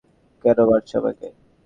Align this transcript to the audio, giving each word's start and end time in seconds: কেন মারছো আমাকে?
কেন 0.43 0.57
মারছো 0.69 0.95
আমাকে? 0.99 1.27